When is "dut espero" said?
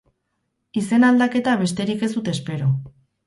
2.17-2.73